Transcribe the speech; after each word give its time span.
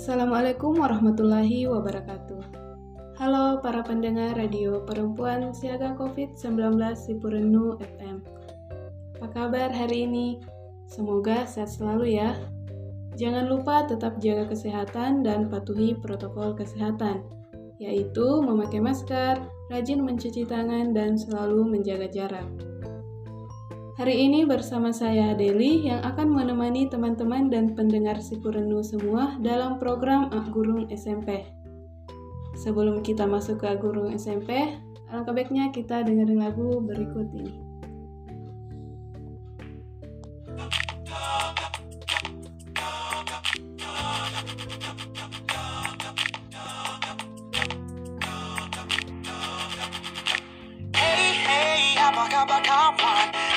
Assalamualaikum 0.00 0.80
warahmatullahi 0.80 1.68
wabarakatuh. 1.68 2.40
Halo 3.20 3.60
para 3.60 3.84
pendengar 3.84 4.32
radio 4.32 4.80
perempuan 4.88 5.52
siaga 5.52 5.92
COVID-19 5.92 6.56
Sipurenu 6.96 7.76
FM. 7.76 8.24
Apa 9.20 9.28
kabar 9.28 9.68
hari 9.68 10.08
ini? 10.08 10.40
Semoga 10.88 11.44
sehat 11.44 11.76
selalu 11.76 12.16
ya. 12.16 12.32
Jangan 13.20 13.52
lupa 13.52 13.84
tetap 13.84 14.16
jaga 14.24 14.48
kesehatan 14.48 15.20
dan 15.20 15.52
patuhi 15.52 15.92
protokol 15.92 16.56
kesehatan, 16.56 17.20
yaitu 17.76 18.40
memakai 18.40 18.80
masker, 18.80 19.36
rajin 19.68 20.00
mencuci 20.00 20.48
tangan, 20.48 20.96
dan 20.96 21.20
selalu 21.20 21.76
menjaga 21.76 22.08
jarak. 22.08 22.48
Hari 24.00 24.16
ini 24.16 24.48
bersama 24.48 24.96
saya 24.96 25.36
Deli 25.36 25.84
yang 25.84 26.00
akan 26.00 26.32
menemani 26.32 26.88
teman-teman 26.88 27.52
dan 27.52 27.76
pendengar 27.76 28.16
Sipurenu 28.16 28.80
semua 28.80 29.36
dalam 29.44 29.76
program 29.76 30.32
Ak 30.32 30.48
Gurung 30.56 30.88
SMP. 30.88 31.44
Sebelum 32.56 33.04
kita 33.04 33.28
masuk 33.28 33.60
ke 33.60 33.68
Ak 33.68 33.84
Gurung 33.84 34.08
SMP, 34.16 34.72
alangkah 35.12 35.36
baiknya 35.36 35.68
kita 35.68 36.00
dengerin 36.00 36.40
lagu 36.40 36.80
berikut 36.80 37.28
ini. 37.36 37.60
Apa 52.00 52.24
kabar 52.32 52.60
kawan? 52.64 53.49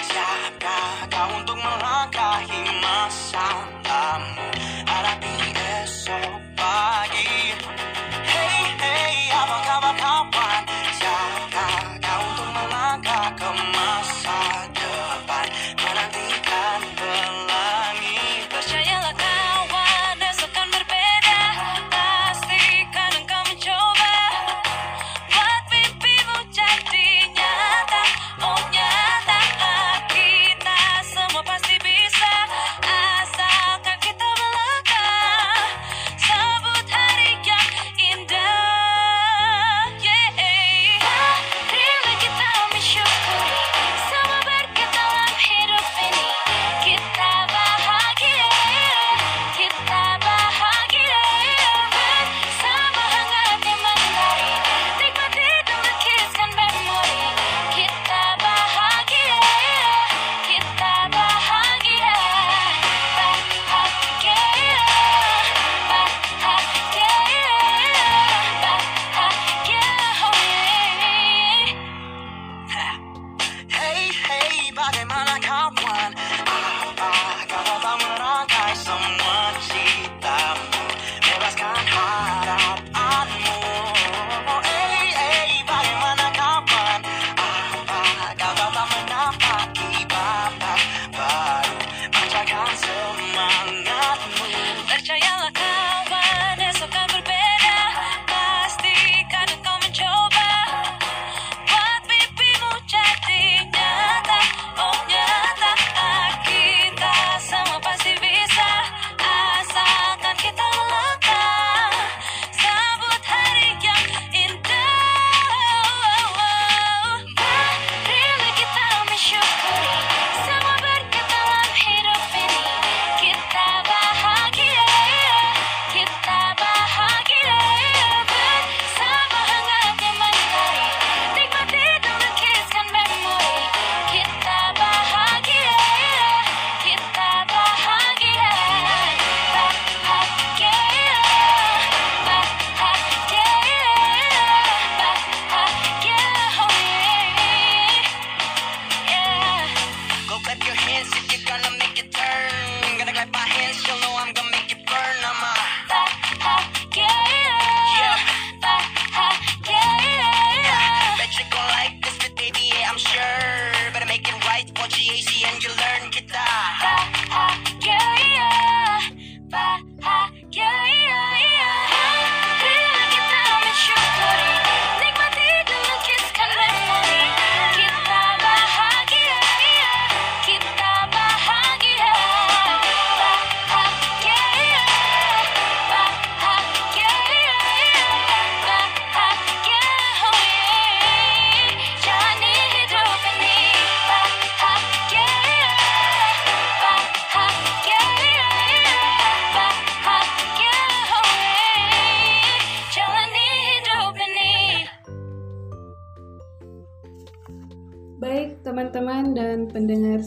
Tá 2.48 2.56
em 2.56 2.82
massa. 2.82 3.73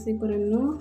Pendengar 0.07 0.39
Sipurenu, 0.39 0.79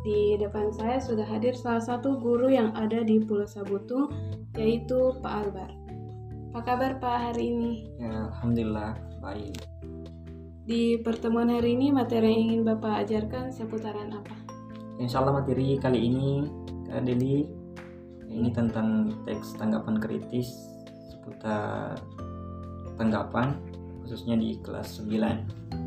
di 0.00 0.40
depan 0.40 0.72
saya 0.72 0.96
sudah 0.96 1.28
hadir 1.28 1.52
salah 1.52 1.84
satu 1.84 2.16
guru 2.16 2.48
yang 2.48 2.72
ada 2.72 3.04
di 3.04 3.20
Pulau 3.20 3.44
Sabutung, 3.44 4.08
yaitu 4.56 5.12
Pak 5.20 5.32
Albar. 5.44 5.70
Apa 6.56 6.60
kabar 6.64 6.96
Pak 6.96 7.16
hari 7.20 7.52
ini? 7.52 7.72
Ya, 8.00 8.32
Alhamdulillah 8.32 8.96
baik. 9.20 9.60
Di 10.64 10.98
pertemuan 11.04 11.52
hari 11.52 11.76
ini 11.76 11.92
materi 11.92 12.32
yang 12.32 12.42
ingin 12.50 12.62
Bapak 12.64 13.04
ajarkan 13.04 13.52
seputaran 13.52 14.08
apa? 14.16 14.32
Insya 14.96 15.20
Allah 15.20 15.44
materi 15.44 15.76
kali 15.76 16.08
ini 16.08 16.48
Kak 16.88 17.04
Deli 17.04 17.44
ini 18.32 18.48
tentang 18.56 19.12
teks 19.28 19.54
tanggapan 19.60 20.00
kritis 20.00 20.48
seputar 21.12 22.00
tanggapan 22.96 23.60
khususnya 24.00 24.40
di 24.40 24.56
kelas 24.64 24.96
9. 25.04 25.85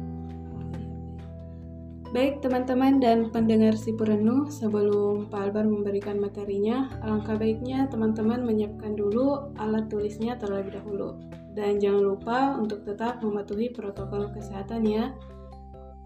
Baik 2.09 2.41
teman-teman 2.41 2.97
dan 2.97 3.29
pendengar 3.29 3.77
si 3.77 3.93
perenuh, 3.93 4.49
sebelum 4.49 5.29
Pak 5.29 5.53
Albar 5.53 5.69
memberikan 5.69 6.17
materinya, 6.17 6.89
alangkah 7.05 7.37
baiknya 7.37 7.85
teman-teman 7.85 8.41
menyiapkan 8.41 8.97
dulu 8.97 9.53
alat 9.61 9.93
tulisnya 9.93 10.33
terlebih 10.41 10.73
dahulu. 10.73 11.21
Dan 11.53 11.77
jangan 11.77 12.01
lupa 12.01 12.57
untuk 12.57 12.81
tetap 12.81 13.21
mematuhi 13.21 13.69
protokol 13.69 14.25
kesehatan 14.33 14.89
ya. 14.89 15.13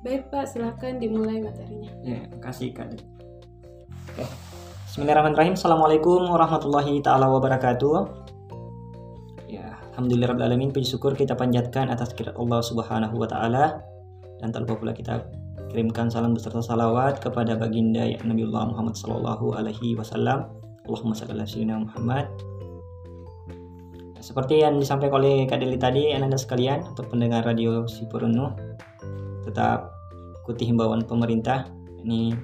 Baik 0.03 0.27
Pak, 0.27 0.51
silahkan 0.51 0.99
dimulai 0.99 1.39
materinya. 1.39 1.87
Ya, 2.03 2.27
kasih 2.43 2.75
Kak. 2.75 2.99
Oke. 4.11 4.27
Bismillahirrahmanirrahim. 4.91 5.55
Assalamualaikum 5.55 6.27
warahmatullahi 6.27 6.99
taala 6.99 7.31
wabarakatuh. 7.31 8.27
Ya, 9.47 9.79
alhamdulillahirabbil 9.95 10.67
puji 10.75 10.99
syukur 10.99 11.15
kita 11.15 11.39
panjatkan 11.39 11.87
atas 11.87 12.11
kirat 12.11 12.35
Allah 12.35 12.59
Subhanahu 12.59 13.15
wa 13.15 13.27
taala 13.31 13.79
dan 14.43 14.51
tak 14.51 14.67
lupa 14.67 14.83
pula 14.83 14.91
kita 14.91 15.23
kirimkan 15.73 16.13
salam 16.13 16.37
beserta 16.37 16.61
salawat 16.61 17.17
kepada 17.17 17.57
baginda 17.57 18.05
ya 18.05 18.21
Nabiullah 18.21 18.69
Muhammad 18.69 18.93
sallallahu 18.93 19.57
alaihi 19.57 19.97
wasallam. 19.97 20.45
Allahumma 20.85 21.17
shalli 21.17 21.33
ala 21.33 21.49
sayyidina 21.49 21.81
Muhammad. 21.81 22.29
Seperti 24.21 24.61
yang 24.61 24.77
disampaikan 24.77 25.19
oleh 25.19 25.49
Kak 25.49 25.59
Deli 25.59 25.75
tadi, 25.81 26.13
Anda 26.13 26.37
sekalian 26.37 26.93
untuk 26.93 27.09
pendengar 27.09 27.41
radio 27.41 27.89
Sipurunu 27.89 28.53
tetap 29.49 29.97
ikuti 30.45 30.69
himbauan 30.69 31.01
pemerintah. 31.09 31.65
Ini 32.05 32.37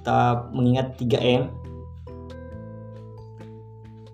tetap 0.00 0.50
mengingat 0.56 0.96
3M 0.96 1.52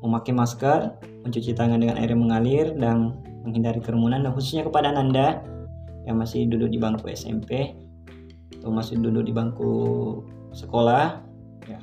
memakai 0.03 0.35
masker, 0.35 0.91
mencuci 1.23 1.55
tangan 1.55 1.79
dengan 1.79 2.03
air 2.03 2.11
yang 2.11 2.23
mengalir 2.27 2.67
dan 2.75 3.15
menghindari 3.47 3.79
kerumunan 3.79 4.27
dan 4.27 4.35
khususnya 4.35 4.67
kepada 4.67 4.91
Anda 4.91 5.58
yang 6.09 6.17
masih 6.17 6.49
duduk 6.49 6.73
di 6.73 6.81
bangku 6.81 7.05
SMP 7.13 7.77
atau 8.59 8.73
masih 8.73 8.97
duduk 8.97 9.29
di 9.29 9.33
bangku 9.37 9.71
sekolah 10.57 11.21
ya. 11.69 11.79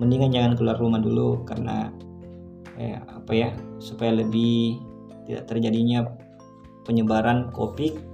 Mendingan 0.00 0.32
jangan 0.32 0.52
keluar 0.56 0.80
rumah 0.80 0.96
dulu 0.96 1.44
karena 1.44 1.92
ya, 2.80 3.04
apa 3.04 3.32
ya 3.36 3.52
supaya 3.76 4.16
lebih 4.16 4.80
tidak 5.28 5.44
terjadinya 5.44 6.08
penyebaran 6.88 7.52
COVID 7.52 8.08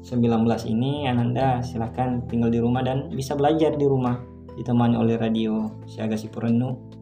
19 0.00 0.48
ini. 0.72 1.04
Ananda 1.04 1.60
silahkan 1.60 2.24
tinggal 2.24 2.48
di 2.48 2.58
rumah 2.64 2.80
dan 2.80 3.12
bisa 3.12 3.36
belajar 3.36 3.76
di 3.76 3.84
rumah 3.84 4.16
ditemani 4.56 4.96
oleh 4.96 5.20
radio 5.20 5.68
Siaga 5.84 6.16
Sipurenu 6.16 6.99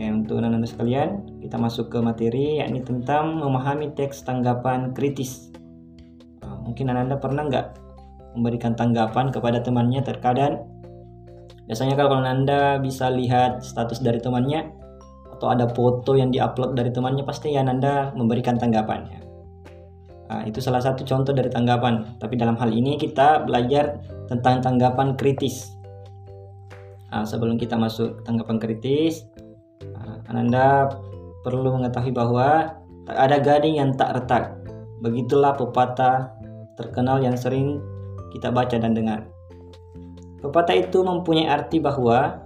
Oke, 0.00 0.08
untuk 0.08 0.40
anak-anak 0.40 0.64
sekalian, 0.64 1.08
kita 1.44 1.60
masuk 1.60 1.92
ke 1.92 2.00
materi 2.00 2.56
yakni 2.56 2.80
tentang 2.80 3.36
memahami 3.36 3.92
teks 3.92 4.24
tanggapan 4.24 4.96
kritis. 4.96 5.52
Nah, 6.40 6.56
mungkin 6.64 6.88
anda 6.88 7.20
pernah 7.20 7.44
nggak 7.44 7.66
memberikan 8.32 8.72
tanggapan 8.72 9.28
kepada 9.28 9.60
temannya 9.60 10.00
terkadang 10.00 10.64
biasanya 11.68 12.00
kalau 12.00 12.16
anda 12.16 12.80
bisa 12.80 13.12
lihat 13.12 13.60
status 13.60 14.00
dari 14.00 14.24
temannya 14.24 14.72
atau 15.36 15.52
ada 15.52 15.68
foto 15.68 16.16
yang 16.16 16.32
diupload 16.32 16.80
dari 16.80 16.88
temannya 16.96 17.28
pasti 17.28 17.52
ya 17.52 17.60
anda 17.60 18.08
memberikan 18.16 18.56
tanggapannya. 18.56 19.20
Nah, 20.32 20.48
itu 20.48 20.64
salah 20.64 20.80
satu 20.80 21.04
contoh 21.04 21.36
dari 21.36 21.52
tanggapan. 21.52 22.16
Tapi 22.16 22.40
dalam 22.40 22.56
hal 22.56 22.72
ini 22.72 22.96
kita 22.96 23.44
belajar 23.44 24.00
tentang 24.32 24.64
tanggapan 24.64 25.12
kritis. 25.20 25.76
Nah, 27.10 27.26
sebelum 27.26 27.58
kita 27.58 27.74
masuk 27.74 28.22
tanggapan 28.22 28.62
kritis, 28.62 29.26
Ananda 30.30 30.86
perlu 31.42 31.74
mengetahui 31.74 32.14
bahwa 32.14 32.78
tak 33.04 33.18
ada 33.18 33.36
gading 33.42 33.74
yang 33.82 33.90
tak 33.98 34.14
retak. 34.14 34.54
Begitulah 35.02 35.58
pepatah 35.58 36.30
terkenal 36.78 37.18
yang 37.18 37.34
sering 37.34 37.82
kita 38.30 38.54
baca 38.54 38.78
dan 38.78 38.94
dengar. 38.94 39.26
Pepatah 40.40 40.76
itu 40.78 41.02
mempunyai 41.02 41.50
arti 41.50 41.82
bahwa 41.82 42.40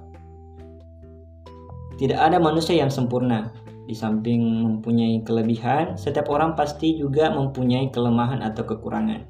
tidak 2.01 2.19
ada 2.19 2.43
manusia 2.43 2.75
yang 2.75 2.91
sempurna. 2.91 3.55
Di 3.85 3.93
samping 3.93 4.41
mempunyai 4.65 5.21
kelebihan, 5.23 5.95
setiap 6.01 6.33
orang 6.33 6.57
pasti 6.57 6.97
juga 6.97 7.29
mempunyai 7.29 7.93
kelemahan 7.93 8.41
atau 8.41 8.65
kekurangan. 8.65 9.21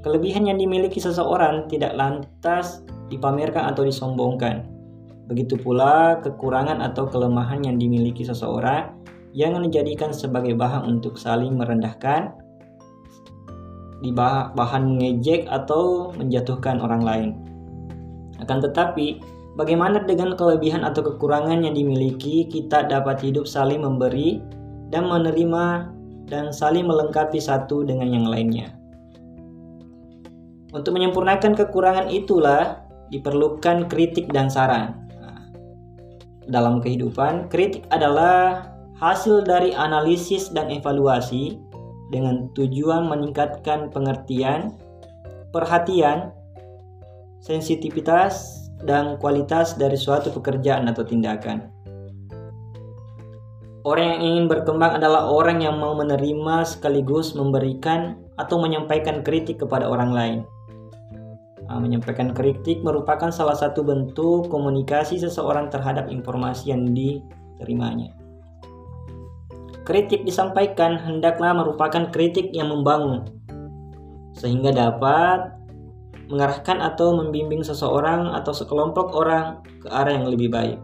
Kelebihan 0.00 0.48
yang 0.48 0.56
dimiliki 0.56 0.96
seseorang 0.96 1.68
tidak 1.68 1.92
lantas 1.92 2.80
dipamerkan 3.12 3.68
atau 3.68 3.84
disombongkan, 3.84 4.64
Begitu 5.26 5.58
pula 5.58 6.22
kekurangan 6.22 6.78
atau 6.78 7.10
kelemahan 7.10 7.66
yang 7.66 7.82
dimiliki 7.82 8.22
seseorang 8.22 8.94
yang 9.34 9.58
menjadikan 9.58 10.14
sebagai 10.14 10.54
bahan 10.54 10.86
untuk 10.86 11.18
saling 11.18 11.58
merendahkan, 11.58 12.30
bahan 14.54 14.82
mengejek 14.86 15.50
atau 15.50 16.14
menjatuhkan 16.14 16.78
orang 16.78 17.02
lain. 17.02 17.30
Akan 18.38 18.62
tetapi, 18.62 19.20
bagaimana 19.58 20.06
dengan 20.06 20.38
kelebihan 20.38 20.86
atau 20.86 21.02
kekurangan 21.02 21.66
yang 21.66 21.74
dimiliki, 21.74 22.46
kita 22.46 22.86
dapat 22.86 23.18
hidup 23.20 23.50
saling 23.50 23.82
memberi 23.82 24.38
dan 24.94 25.10
menerima 25.10 25.90
dan 26.30 26.54
saling 26.54 26.86
melengkapi 26.86 27.42
satu 27.42 27.82
dengan 27.82 28.08
yang 28.14 28.26
lainnya. 28.30 28.72
Untuk 30.70 30.94
menyempurnakan 30.94 31.58
kekurangan 31.58 32.08
itulah 32.14 32.84
diperlukan 33.10 33.90
kritik 33.90 34.30
dan 34.30 34.50
saran 34.50 35.05
dalam 36.46 36.78
kehidupan, 36.78 37.50
kritik 37.50 37.86
adalah 37.90 38.70
hasil 38.96 39.44
dari 39.44 39.76
analisis 39.76 40.48
dan 40.50 40.72
evaluasi 40.72 41.58
dengan 42.08 42.48
tujuan 42.54 43.10
meningkatkan 43.10 43.90
pengertian, 43.90 44.72
perhatian, 45.50 46.30
sensitivitas, 47.42 48.66
dan 48.84 49.16
kualitas 49.18 49.74
dari 49.74 49.96
suatu 49.96 50.30
pekerjaan 50.30 50.86
atau 50.86 51.02
tindakan. 51.02 51.72
Orang 53.86 54.18
yang 54.18 54.22
ingin 54.22 54.44
berkembang 54.50 54.98
adalah 54.98 55.30
orang 55.30 55.62
yang 55.62 55.78
mau 55.78 55.94
menerima 55.94 56.66
sekaligus 56.66 57.38
memberikan 57.38 58.18
atau 58.34 58.58
menyampaikan 58.58 59.22
kritik 59.22 59.62
kepada 59.62 59.86
orang 59.86 60.10
lain. 60.10 60.38
Ah, 61.66 61.82
menyampaikan 61.82 62.30
kritik 62.30 62.86
merupakan 62.86 63.26
salah 63.34 63.58
satu 63.58 63.82
bentuk 63.82 64.46
komunikasi 64.46 65.18
seseorang 65.18 65.66
terhadap 65.66 66.06
informasi 66.06 66.70
yang 66.70 66.86
diterimanya. 66.94 68.14
Kritik 69.82 70.22
disampaikan 70.22 70.98
hendaklah 70.98 71.54
merupakan 71.54 72.10
kritik 72.14 72.54
yang 72.54 72.70
membangun, 72.70 73.26
sehingga 74.34 74.70
dapat 74.70 75.54
mengarahkan 76.26 76.82
atau 76.82 77.14
membimbing 77.18 77.62
seseorang 77.62 78.34
atau 78.34 78.50
sekelompok 78.50 79.14
orang 79.14 79.62
ke 79.82 79.86
arah 79.90 80.10
yang 80.10 80.26
lebih 80.26 80.50
baik. 80.50 80.78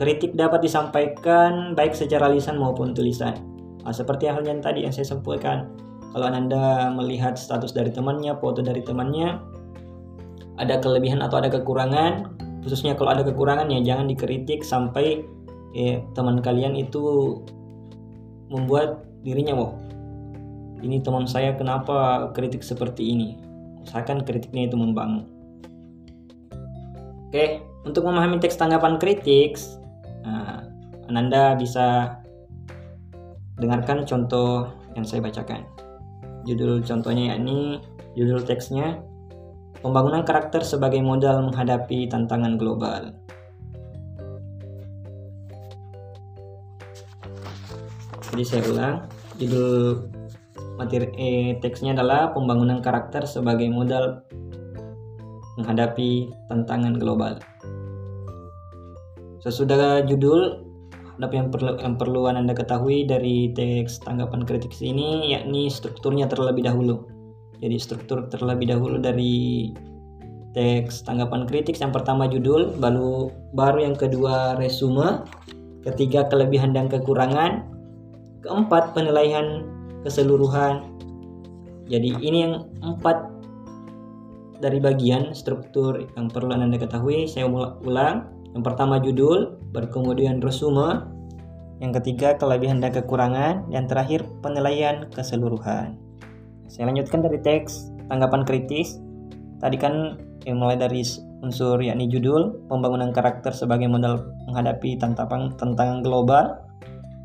Kritik, 0.00 0.32
dapat 0.32 0.64
disampaikan 0.64 1.76
baik 1.76 1.92
secara 1.92 2.32
lisan 2.32 2.56
maupun 2.56 2.96
tulisan. 2.96 3.36
Nah, 3.84 3.92
seperti 3.92 4.28
halnya 4.28 4.56
tadi 4.60 4.88
yang 4.88 4.92
saya 4.92 5.04
sampaikan, 5.04 5.68
kalau 6.10 6.26
Anda 6.26 6.90
melihat 6.90 7.38
status 7.38 7.70
dari 7.70 7.94
temannya, 7.94 8.34
foto 8.38 8.60
dari 8.60 8.82
temannya, 8.82 9.38
ada 10.58 10.82
kelebihan 10.82 11.22
atau 11.22 11.38
ada 11.38 11.48
kekurangan, 11.48 12.34
khususnya 12.66 12.98
kalau 12.98 13.14
ada 13.14 13.22
kekurangan 13.22 13.70
ya 13.70 13.80
jangan 13.94 14.10
dikritik 14.10 14.66
sampai 14.66 15.22
eh, 15.72 16.02
teman 16.12 16.42
kalian 16.42 16.74
itu 16.76 17.38
membuat 18.50 19.06
dirinya 19.22 19.54
wow 19.54 19.72
ini 20.80 20.98
teman 21.04 21.28
saya 21.28 21.52
kenapa 21.54 22.32
kritik 22.32 22.64
seperti 22.64 23.12
ini? 23.12 23.36
Usahakan 23.84 24.24
kritiknya 24.24 24.64
itu 24.64 24.80
membangun. 24.80 25.28
Oke 27.28 27.60
untuk 27.84 28.04
memahami 28.04 28.40
teks 28.42 28.60
tanggapan 28.60 29.00
kritik 29.00 29.56
nah, 30.24 30.66
Anda 31.08 31.56
bisa 31.56 32.18
dengarkan 33.60 34.04
contoh 34.04 34.72
yang 34.96 35.06
saya 35.06 35.24
bacakan 35.24 35.64
Judul 36.48 36.80
contohnya 36.84 37.36
yakni 37.36 37.84
judul 38.16 38.42
teksnya 38.42 39.00
Pembangunan 39.80 40.28
karakter 40.28 40.60
sebagai 40.60 41.00
modal 41.00 41.40
menghadapi 41.48 42.04
tantangan 42.12 42.60
global. 42.60 43.16
Jadi 48.28 48.44
saya 48.44 48.62
ulang, 48.68 48.96
judul 49.40 50.04
materi 50.76 51.08
eh, 51.16 51.50
teksnya 51.64 51.96
adalah 51.96 52.28
pembangunan 52.36 52.84
karakter 52.84 53.24
sebagai 53.24 53.72
modal 53.72 54.20
menghadapi 55.56 56.28
tantangan 56.52 57.00
global. 57.00 57.40
Sesudah 59.40 60.04
judul, 60.04 60.60
ada 61.20 61.36
yang 61.36 61.52
perlu 61.52 61.76
yang 61.76 62.00
perlu 62.00 62.32
Anda 62.32 62.56
ketahui 62.56 63.04
dari 63.04 63.52
teks 63.52 64.00
tanggapan 64.00 64.48
kritik 64.48 64.72
ini 64.80 65.36
yakni 65.36 65.68
strukturnya 65.68 66.24
terlebih 66.24 66.64
dahulu. 66.64 67.04
Jadi 67.60 67.76
struktur 67.76 68.24
terlebih 68.32 68.72
dahulu 68.72 68.96
dari 68.96 69.68
teks 70.56 71.04
tanggapan 71.04 71.44
kritik 71.44 71.76
yang 71.76 71.92
pertama 71.92 72.24
judul, 72.24 72.72
baru 72.80 73.28
baru 73.52 73.84
yang 73.84 73.96
kedua 74.00 74.56
resume, 74.56 75.28
ketiga 75.84 76.24
kelebihan 76.32 76.72
dan 76.72 76.88
kekurangan, 76.88 77.68
keempat 78.40 78.96
penilaian 78.96 79.68
keseluruhan, 80.00 80.88
Jadi 81.90 82.16
ini 82.22 82.38
yang 82.46 82.54
empat 82.86 83.28
dari 84.62 84.78
bagian 84.78 85.34
struktur 85.34 86.06
yang 86.16 86.30
perlu 86.30 86.54
Anda 86.54 86.78
ketahui. 86.78 87.26
Saya 87.26 87.50
ul- 87.50 87.76
ulang. 87.82 88.30
Yang 88.54 88.62
pertama 88.62 89.02
judul, 89.02 89.59
baru 89.70 89.88
kemudian 89.90 90.42
resume, 90.42 91.06
yang 91.80 91.96
ketiga 91.96 92.36
kelebihan 92.36 92.78
dan 92.82 92.92
kekurangan, 92.92 93.66
dan 93.72 93.84
terakhir 93.88 94.26
penilaian 94.44 95.08
keseluruhan. 95.14 95.96
Saya 96.68 96.86
lanjutkan 96.92 97.24
dari 97.24 97.40
teks 97.40 97.90
tanggapan 98.06 98.46
kritis. 98.46 99.00
Tadi 99.58 99.76
kan 99.80 100.20
yang 100.44 100.60
mulai 100.60 100.76
dari 100.76 101.02
unsur 101.40 101.80
yakni 101.80 102.06
judul, 102.06 102.68
pembangunan 102.68 103.10
karakter 103.10 103.50
sebagai 103.50 103.88
modal 103.88 104.28
menghadapi 104.48 105.00
tantangan 105.00 105.56
tantangan 105.56 106.04
global. 106.04 106.60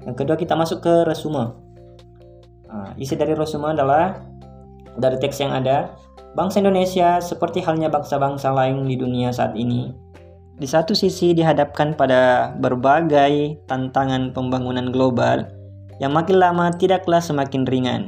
Yang 0.07 0.15
kedua 0.23 0.35
kita 0.39 0.53
masuk 0.55 0.79
ke 0.85 0.93
resume. 1.03 1.51
Nah, 2.69 2.91
isi 2.99 3.15
dari 3.15 3.35
resume 3.35 3.75
adalah 3.75 4.19
dari 4.95 5.19
teks 5.19 5.43
yang 5.43 5.51
ada, 5.51 5.95
bangsa 6.35 6.63
Indonesia 6.63 7.19
seperti 7.19 7.63
halnya 7.63 7.91
bangsa-bangsa 7.91 8.51
lain 8.51 8.87
di 8.87 8.95
dunia 8.95 9.31
saat 9.31 9.55
ini, 9.55 9.91
di 10.55 10.67
satu 10.67 10.95
sisi 10.95 11.35
dihadapkan 11.35 11.99
pada 11.99 12.55
berbagai 12.55 13.59
tantangan 13.67 14.31
pembangunan 14.31 14.87
global 14.87 15.51
yang 15.99 16.15
makin 16.15 16.39
lama 16.39 16.71
tidaklah 16.75 17.19
semakin 17.19 17.67
ringan. 17.67 18.07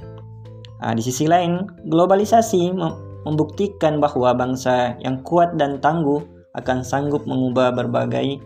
Nah, 0.80 0.94
di 0.96 1.04
sisi 1.04 1.28
lain, 1.28 1.68
globalisasi 1.88 2.72
mem- 2.72 2.98
membuktikan 3.28 4.00
bahwa 4.00 4.32
bangsa 4.32 4.96
yang 5.04 5.20
kuat 5.28 5.60
dan 5.60 5.84
tangguh 5.84 6.24
akan 6.56 6.80
sanggup 6.80 7.28
mengubah 7.28 7.76
berbagai 7.76 8.40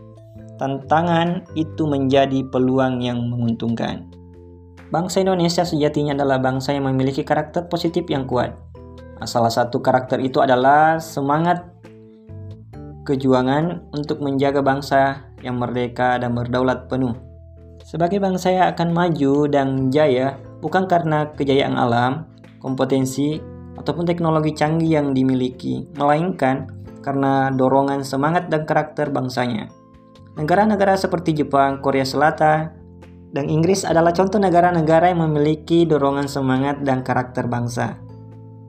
tantangan 0.58 1.46
itu 1.58 1.86
menjadi 1.86 2.46
peluang 2.50 3.02
yang 3.02 3.22
menguntungkan. 3.30 4.10
Bangsa 4.90 5.22
Indonesia 5.22 5.66
sejatinya 5.66 6.18
adalah 6.18 6.38
bangsa 6.42 6.74
yang 6.74 6.90
memiliki 6.90 7.22
karakter 7.26 7.66
positif 7.70 8.06
yang 8.10 8.26
kuat. 8.26 8.54
Nah, 9.18 9.30
salah 9.30 9.54
satu 9.54 9.82
karakter 9.82 10.18
itu 10.22 10.42
adalah 10.42 10.98
semangat 10.98 11.81
kejuangan 13.04 13.90
untuk 13.94 14.22
menjaga 14.22 14.62
bangsa 14.62 15.26
yang 15.42 15.58
merdeka 15.58 16.22
dan 16.22 16.38
berdaulat 16.38 16.86
penuh. 16.86 17.18
Sebagai 17.82 18.22
bangsa 18.22 18.54
yang 18.54 18.68
akan 18.72 18.90
maju 18.94 19.50
dan 19.50 19.90
jaya 19.90 20.38
bukan 20.62 20.86
karena 20.86 21.28
kejayaan 21.34 21.76
alam, 21.76 22.30
kompetensi, 22.62 23.42
ataupun 23.82 24.06
teknologi 24.06 24.54
canggih 24.54 25.02
yang 25.02 25.18
dimiliki, 25.18 25.90
melainkan 25.98 26.70
karena 27.02 27.50
dorongan 27.50 28.06
semangat 28.06 28.48
dan 28.54 28.70
karakter 28.70 29.10
bangsanya. 29.10 29.68
Negara-negara 30.38 30.96
seperti 30.96 31.34
Jepang, 31.34 31.82
Korea 31.82 32.06
Selatan, 32.06 32.72
dan 33.34 33.46
Inggris 33.50 33.84
adalah 33.84 34.14
contoh 34.14 34.38
negara-negara 34.38 35.12
yang 35.12 35.26
memiliki 35.26 35.84
dorongan 35.84 36.30
semangat 36.30 36.86
dan 36.86 37.02
karakter 37.02 37.50
bangsa. 37.50 37.98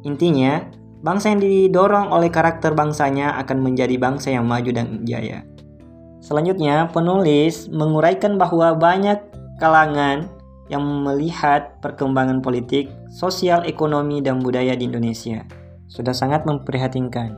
Intinya, 0.03 0.59
bangsa 1.03 1.35
yang 1.35 1.43
didorong 1.43 2.15
oleh 2.15 2.31
karakter 2.31 2.73
bangsanya 2.73 3.35
akan 3.43 3.59
menjadi 3.61 3.99
bangsa 3.99 4.31
yang 4.31 4.47
maju 4.47 4.71
dan 4.71 5.03
jaya. 5.03 5.43
Selanjutnya, 6.23 6.87
penulis 6.95 7.67
menguraikan 7.69 8.39
bahwa 8.39 8.79
banyak 8.79 9.19
kalangan 9.59 10.31
yang 10.71 10.87
melihat 11.03 11.77
perkembangan 11.83 12.41
politik, 12.41 12.89
sosial, 13.11 13.67
ekonomi, 13.67 14.23
dan 14.23 14.39
budaya 14.39 14.79
di 14.79 14.87
Indonesia 14.87 15.43
sudah 15.93 16.17
sangat 16.17 16.49
memprihatinkan. 16.49 17.37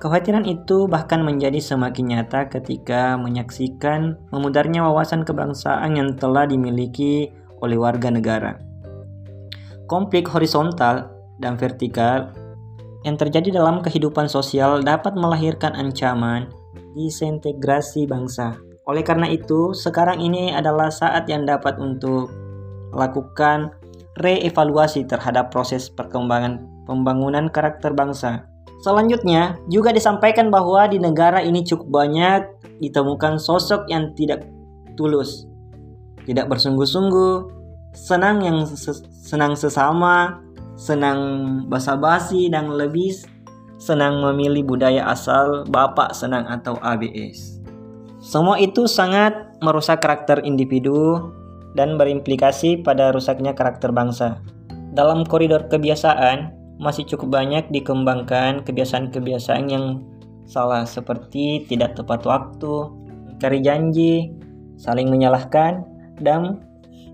Kekhawatiran 0.00 0.44
itu 0.48 0.88
bahkan 0.88 1.24
menjadi 1.24 1.60
semakin 1.60 2.16
nyata 2.16 2.48
ketika 2.52 3.16
menyaksikan 3.16 4.16
memudarnya 4.32 4.84
wawasan 4.84 5.24
kebangsaan 5.24 5.96
yang 5.96 6.16
telah 6.16 6.44
dimiliki 6.44 7.32
oleh 7.64 7.80
warga 7.80 8.12
negara. 8.12 8.60
Konflik 9.88 10.28
horizontal 10.28 11.08
dan 11.40 11.56
vertikal 11.56 12.32
yang 13.06 13.14
terjadi 13.14 13.62
dalam 13.62 13.86
kehidupan 13.86 14.26
sosial 14.26 14.82
dapat 14.82 15.14
melahirkan 15.14 15.78
ancaman 15.78 16.50
disintegrasi 16.98 18.10
bangsa. 18.10 18.58
Oleh 18.90 19.06
karena 19.06 19.30
itu, 19.30 19.70
sekarang 19.70 20.18
ini 20.18 20.50
adalah 20.50 20.90
saat 20.90 21.30
yang 21.30 21.46
dapat 21.46 21.78
untuk 21.78 22.34
melakukan 22.90 23.70
reevaluasi 24.18 25.06
terhadap 25.06 25.54
proses 25.54 25.86
perkembangan 25.86 26.66
pembangunan 26.88 27.46
karakter 27.46 27.94
bangsa. 27.94 28.46
Selanjutnya, 28.82 29.58
juga 29.70 29.94
disampaikan 29.94 30.50
bahwa 30.50 30.86
di 30.90 30.98
negara 30.98 31.42
ini 31.42 31.62
cukup 31.62 31.86
banyak 31.90 32.42
ditemukan 32.82 33.38
sosok 33.38 33.86
yang 33.90 34.14
tidak 34.14 34.46
tulus, 34.94 35.46
tidak 36.24 36.46
bersungguh-sungguh, 36.50 37.34
senang 37.96 38.44
yang 38.44 38.64
ses- 38.68 39.02
senang 39.10 39.58
sesama, 39.58 40.45
senang 40.76 41.20
basa-basi 41.66 42.52
dan 42.52 42.68
lebih 42.70 43.16
senang 43.76 44.20
memilih 44.24 44.64
budaya 44.64 45.08
asal 45.08 45.64
bapak 45.68 46.12
senang 46.12 46.44
atau 46.48 46.76
ABS. 46.80 47.60
Semua 48.20 48.60
itu 48.60 48.88
sangat 48.88 49.56
merusak 49.60 50.00
karakter 50.04 50.44
individu 50.44 51.32
dan 51.76 52.00
berimplikasi 52.00 52.80
pada 52.80 53.12
rusaknya 53.12 53.52
karakter 53.52 53.92
bangsa. 53.92 54.40
Dalam 54.96 55.28
koridor 55.28 55.68
kebiasaan, 55.68 56.56
masih 56.80 57.04
cukup 57.08 57.36
banyak 57.36 57.68
dikembangkan 57.72 58.64
kebiasaan-kebiasaan 58.64 59.64
yang 59.68 60.04
salah 60.48 60.88
seperti 60.88 61.68
tidak 61.68 61.96
tepat 61.96 62.24
waktu, 62.24 62.74
ingkari 63.36 63.60
janji, 63.60 64.32
saling 64.80 65.08
menyalahkan, 65.08 65.84
dan 66.20 66.64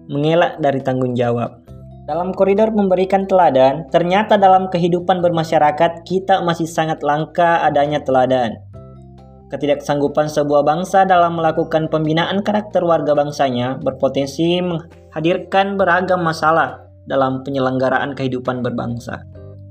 mengelak 0.07 0.59
dari 0.63 0.79
tanggung 0.83 1.15
jawab. 1.19 1.62
Dalam 2.03 2.35
koridor 2.35 2.75
memberikan 2.75 3.31
teladan, 3.31 3.87
ternyata 3.95 4.35
dalam 4.35 4.67
kehidupan 4.67 5.23
bermasyarakat 5.23 6.03
kita 6.03 6.43
masih 6.43 6.67
sangat 6.67 6.99
langka 7.07 7.63
adanya 7.63 8.03
teladan. 8.03 8.59
Ketidaksanggupan 9.55 10.27
sebuah 10.27 10.67
bangsa 10.67 11.07
dalam 11.07 11.39
melakukan 11.39 11.87
pembinaan 11.87 12.43
karakter 12.43 12.83
warga 12.83 13.15
bangsanya 13.15 13.79
berpotensi 13.79 14.59
menghadirkan 14.59 15.79
beragam 15.79 16.27
masalah 16.27 16.83
dalam 17.07 17.47
penyelenggaraan 17.47 18.19
kehidupan 18.19 18.67
berbangsa. 18.67 19.23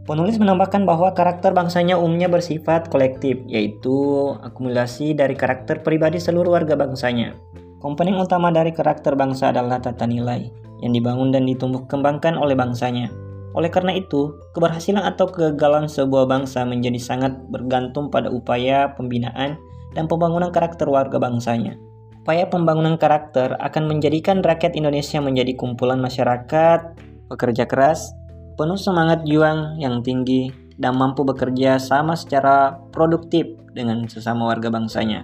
Penulis 0.07 0.39
menambahkan 0.39 0.88
bahwa 0.88 1.11
karakter 1.11 1.51
bangsanya 1.51 2.00
umumnya 2.00 2.31
bersifat 2.31 2.88
kolektif, 2.88 3.43
yaitu 3.51 4.31
akumulasi 4.39 5.11
dari 5.11 5.35
karakter 5.35 5.83
pribadi 5.83 6.15
seluruh 6.15 6.55
warga 6.55 6.79
bangsanya. 6.79 7.35
Komponen 7.83 8.15
utama 8.15 8.55
dari 8.55 8.71
karakter 8.71 9.19
bangsa 9.19 9.51
adalah 9.51 9.83
tata 9.83 10.07
nilai 10.07 10.61
yang 10.81 10.91
dibangun 10.91 11.29
dan 11.29 11.45
ditumbuh 11.45 11.85
kembangkan 11.85 12.38
oleh 12.38 12.57
bangsanya. 12.57 13.07
Oleh 13.53 13.67
karena 13.67 13.95
itu, 13.95 14.35
keberhasilan 14.55 15.03
atau 15.03 15.27
kegagalan 15.27 15.85
sebuah 15.85 16.27
bangsa 16.27 16.63
menjadi 16.63 17.00
sangat 17.00 17.35
bergantung 17.51 18.07
pada 18.07 18.31
upaya 18.31 18.95
pembinaan 18.95 19.59
dan 19.93 20.07
pembangunan 20.07 20.50
karakter 20.50 20.88
warga 20.88 21.19
bangsanya. 21.19 21.75
Upaya 22.21 22.47
pembangunan 22.47 22.95
karakter 23.01 23.57
akan 23.59 23.89
menjadikan 23.89 24.45
rakyat 24.45 24.77
Indonesia 24.77 25.17
menjadi 25.19 25.57
kumpulan 25.57 25.97
masyarakat 26.00 27.11
pekerja 27.31 27.63
keras, 27.63 28.11
penuh 28.59 28.75
semangat 28.75 29.23
juang 29.23 29.79
yang 29.79 30.03
tinggi, 30.03 30.51
dan 30.75 31.00
mampu 31.00 31.23
bekerja 31.23 31.79
sama 31.79 32.19
secara 32.19 32.75
produktif 32.91 33.47
dengan 33.71 34.03
sesama 34.11 34.51
warga 34.51 34.67
bangsanya. 34.67 35.23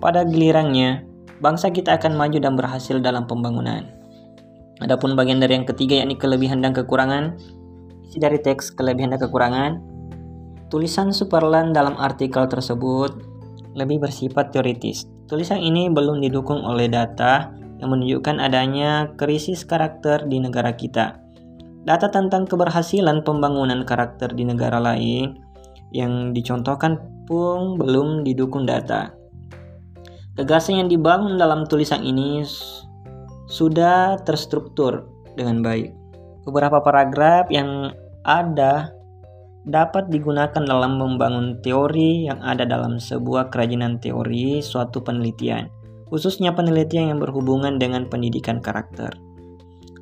Pada 0.00 0.24
gilirannya, 0.24 1.04
bangsa 1.44 1.68
kita 1.68 1.96
akan 2.00 2.16
maju 2.16 2.38
dan 2.40 2.54
berhasil 2.56 2.96
dalam 3.00 3.28
pembangunan. 3.28 3.84
Adapun 4.84 5.16
bagian 5.16 5.40
dari 5.40 5.56
yang 5.56 5.64
ketiga 5.64 6.04
yakni 6.04 6.20
kelebihan 6.20 6.60
dan 6.60 6.76
kekurangan, 6.76 7.40
isi 8.04 8.20
dari 8.20 8.36
teks 8.36 8.68
kelebihan 8.76 9.16
dan 9.16 9.20
kekurangan, 9.24 9.80
tulisan 10.68 11.08
Superland 11.08 11.72
dalam 11.72 11.96
artikel 11.96 12.44
tersebut 12.44 13.16
lebih 13.72 14.04
bersifat 14.04 14.52
teoritis. 14.52 15.08
Tulisan 15.24 15.64
ini 15.64 15.88
belum 15.88 16.20
didukung 16.20 16.60
oleh 16.68 16.92
data 16.92 17.48
yang 17.80 17.96
menunjukkan 17.96 18.36
adanya 18.36 19.08
krisis 19.16 19.64
karakter 19.64 20.28
di 20.28 20.36
negara 20.36 20.76
kita. 20.76 21.16
Data 21.88 22.12
tentang 22.12 22.44
keberhasilan 22.44 23.24
pembangunan 23.24 23.88
karakter 23.88 24.36
di 24.36 24.44
negara 24.44 24.76
lain 24.84 25.40
yang 25.96 26.36
dicontohkan 26.36 27.24
pun 27.24 27.80
belum 27.80 28.20
didukung 28.20 28.68
data. 28.68 29.16
Gagasan 30.36 30.84
yang 30.84 30.88
dibangun 30.92 31.40
dalam 31.40 31.64
tulisan 31.64 32.04
ini 32.04 32.44
sudah 33.46 34.20
terstruktur 34.24 35.08
dengan 35.36 35.60
baik. 35.60 35.92
Beberapa 36.44 36.80
paragraf 36.84 37.48
yang 37.48 37.92
ada 38.24 38.92
dapat 39.64 40.12
digunakan 40.12 40.60
dalam 40.60 41.00
membangun 41.00 41.56
teori 41.64 42.28
yang 42.28 42.36
ada 42.44 42.68
dalam 42.68 43.00
sebuah 43.00 43.48
kerajinan 43.48 43.96
teori 43.96 44.60
suatu 44.60 45.00
penelitian, 45.00 45.72
khususnya 46.12 46.52
penelitian 46.52 47.16
yang 47.16 47.20
berhubungan 47.20 47.80
dengan 47.80 48.04
pendidikan 48.08 48.60
karakter. 48.60 49.12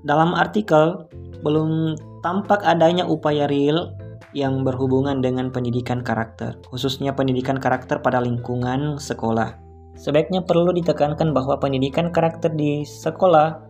Dalam 0.03 0.35
artikel, 0.35 1.07
belum 1.47 1.95
tampak 2.27 2.67
adanya 2.67 3.07
upaya 3.07 3.47
real 3.47 3.95
yang 4.35 4.67
berhubungan 4.67 5.23
dengan 5.23 5.55
pendidikan 5.55 6.03
karakter, 6.03 6.59
khususnya 6.67 7.15
pendidikan 7.15 7.55
karakter 7.55 8.03
pada 8.03 8.19
lingkungan 8.19 8.99
sekolah. 8.99 9.55
Sebaiknya 9.97 10.43
perlu 10.43 10.73
ditekankan 10.75 11.31
bahwa 11.31 11.61
pendidikan 11.61 12.11
karakter 12.11 12.53
di 12.53 12.83
sekolah 12.83 13.61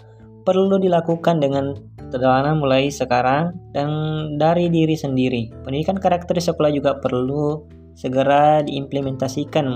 perlu 0.42 0.78
dilakukan 0.78 1.38
dengan 1.38 1.74
sederhana 2.10 2.52
mulai 2.52 2.90
sekarang 2.90 3.54
dan 3.72 3.88
dari 4.36 4.68
diri 4.68 4.98
sendiri. 4.98 5.48
Pendidikan 5.64 5.96
karakter 5.96 6.36
di 6.36 6.44
sekolah 6.44 6.70
juga 6.74 6.98
perlu 6.98 7.62
segera 7.94 8.60
diimplementasikan 8.64 9.66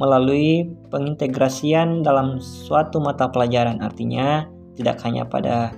melalui 0.00 0.66
pengintegrasian 0.88 2.02
dalam 2.02 2.40
suatu 2.40 2.98
mata 2.98 3.28
pelajaran. 3.28 3.80
Artinya, 3.84 4.48
tidak 4.74 5.00
hanya 5.04 5.28
pada 5.28 5.72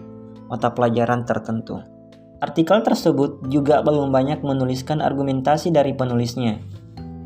mata 0.47 0.71
pelajaran 0.71 1.27
tertentu. 1.27 1.83
Artikel 2.45 2.85
tersebut 2.85 3.41
juga 3.49 3.81
belum 3.81 4.13
banyak 4.13 4.45
menuliskan 4.45 5.01
argumentasi 5.01 5.73
dari 5.73 5.97
penulisnya. 5.97 6.61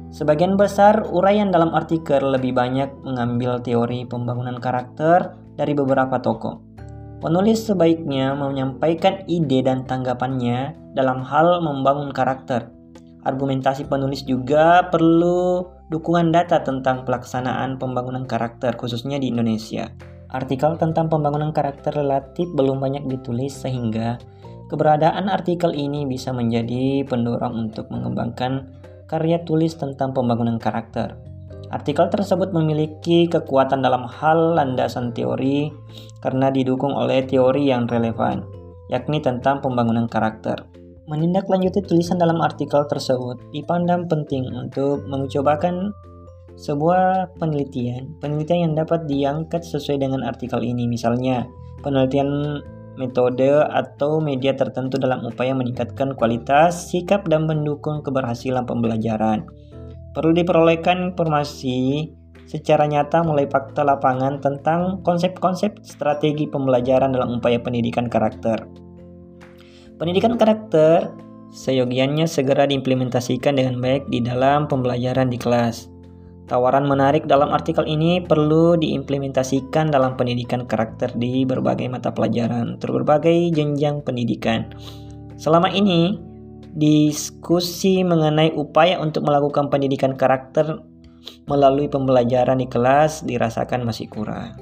Sebagian 0.08 0.56
besar 0.56 1.04
uraian 1.12 1.52
dalam 1.52 1.76
artikel 1.76 2.32
lebih 2.32 2.56
banyak 2.56 2.88
mengambil 3.04 3.60
teori 3.60 4.08
pembangunan 4.08 4.56
karakter 4.56 5.36
dari 5.52 5.76
beberapa 5.76 6.16
tokoh. 6.16 6.64
Penulis 7.18 7.66
sebaiknya 7.66 8.32
menyampaikan 8.32 9.26
ide 9.28 9.60
dan 9.60 9.84
tanggapannya 9.84 10.72
dalam 10.94 11.20
hal 11.26 11.60
membangun 11.60 12.14
karakter. 12.14 12.70
Argumentasi 13.26 13.90
penulis 13.90 14.24
juga 14.24 14.86
perlu 14.88 15.66
dukungan 15.90 16.30
data 16.32 16.62
tentang 16.62 17.02
pelaksanaan 17.02 17.76
pembangunan 17.76 18.24
karakter, 18.24 18.78
khususnya 18.78 19.18
di 19.20 19.28
Indonesia. 19.28 19.90
Artikel 20.30 20.78
tentang 20.80 21.10
pembangunan 21.10 21.52
karakter 21.52 21.92
relatif 21.92 22.48
belum 22.54 22.78
banyak 22.78 23.04
ditulis, 23.10 23.50
sehingga 23.50 24.16
keberadaan 24.70 25.26
artikel 25.26 25.74
ini 25.74 26.06
bisa 26.06 26.30
menjadi 26.30 27.02
pendorong 27.04 27.68
untuk 27.68 27.90
mengembangkan 27.90 28.77
karya 29.08 29.40
tulis 29.42 29.74
tentang 29.74 30.12
pembangunan 30.12 30.60
karakter. 30.60 31.16
Artikel 31.68 32.08
tersebut 32.08 32.52
memiliki 32.52 33.28
kekuatan 33.28 33.84
dalam 33.84 34.08
hal 34.08 34.56
landasan 34.56 35.12
teori 35.12 35.68
karena 36.24 36.48
didukung 36.48 36.96
oleh 36.96 37.24
teori 37.24 37.68
yang 37.68 37.84
relevan, 37.88 38.44
yakni 38.88 39.20
tentang 39.20 39.60
pembangunan 39.60 40.08
karakter. 40.08 40.64
Menindaklanjuti 41.08 41.84
tulisan 41.88 42.20
dalam 42.20 42.40
artikel 42.44 42.84
tersebut 42.84 43.40
dipandang 43.52 44.08
penting 44.08 44.44
untuk 44.52 45.04
mencobakan 45.08 45.92
sebuah 46.58 47.32
penelitian, 47.40 48.16
penelitian 48.20 48.72
yang 48.72 48.74
dapat 48.76 49.08
diangkat 49.08 49.64
sesuai 49.64 50.04
dengan 50.04 50.24
artikel 50.24 50.60
ini, 50.60 50.84
misalnya 50.84 51.48
penelitian 51.80 52.60
metode 52.98 53.62
atau 53.70 54.18
media 54.18 54.52
tertentu 54.58 54.98
dalam 54.98 55.22
upaya 55.22 55.54
meningkatkan 55.54 56.18
kualitas, 56.18 56.90
sikap, 56.90 57.24
dan 57.30 57.46
mendukung 57.46 58.02
keberhasilan 58.02 58.66
pembelajaran. 58.66 59.46
Perlu 60.12 60.34
diperolehkan 60.34 61.14
informasi 61.14 62.10
secara 62.48 62.88
nyata 62.88 63.22
mulai 63.22 63.46
fakta 63.46 63.84
lapangan 63.84 64.42
tentang 64.42 65.04
konsep-konsep 65.06 65.78
strategi 65.84 66.50
pembelajaran 66.50 67.14
dalam 67.14 67.38
upaya 67.38 67.60
pendidikan 67.62 68.10
karakter. 68.10 68.66
Pendidikan 70.00 70.34
karakter 70.40 71.12
seyogiannya 71.52 72.24
segera 72.24 72.64
diimplementasikan 72.66 73.56
dengan 73.56 73.78
baik 73.78 74.08
di 74.08 74.24
dalam 74.24 74.66
pembelajaran 74.66 75.28
di 75.28 75.38
kelas. 75.38 75.97
Tawaran 76.48 76.88
menarik 76.88 77.28
dalam 77.28 77.52
artikel 77.52 77.84
ini 77.84 78.24
perlu 78.24 78.72
diimplementasikan 78.80 79.92
dalam 79.92 80.16
pendidikan 80.16 80.64
karakter 80.64 81.12
di 81.20 81.44
berbagai 81.44 81.92
mata 81.92 82.08
pelajaran, 82.08 82.80
berbagai 82.80 83.52
jenjang 83.52 84.00
pendidikan. 84.00 84.64
Selama 85.36 85.68
ini, 85.68 86.16
diskusi 86.72 88.00
mengenai 88.00 88.56
upaya 88.56 88.96
untuk 88.96 89.28
melakukan 89.28 89.68
pendidikan 89.68 90.16
karakter 90.16 90.80
melalui 91.44 91.84
pembelajaran 91.84 92.64
di 92.64 92.66
kelas 92.66 93.28
dirasakan 93.28 93.84
masih 93.84 94.08
kurang. 94.08 94.56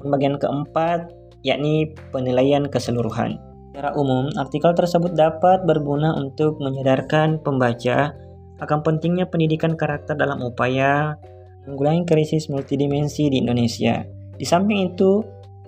Bagian 0.00 0.40
keempat, 0.40 1.12
yakni 1.44 1.92
penilaian 2.08 2.64
keseluruhan. 2.64 3.36
Secara 3.70 3.92
umum, 4.00 4.32
artikel 4.40 4.72
tersebut 4.72 5.12
dapat 5.12 5.60
berguna 5.68 6.16
untuk 6.16 6.56
menyadarkan 6.56 7.36
pembaca 7.44 8.16
akan 8.60 8.84
pentingnya 8.84 9.26
pendidikan 9.28 9.74
karakter 9.74 10.16
dalam 10.16 10.40
upaya 10.44 11.16
menanggulangi 11.64 12.04
krisis 12.08 12.48
multidimensi 12.48 13.28
di 13.28 13.40
Indonesia. 13.40 14.04
Di 14.36 14.46
samping 14.48 14.92
itu, 14.92 15.20